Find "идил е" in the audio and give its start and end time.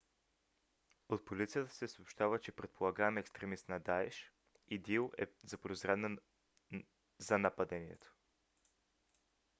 4.67-5.25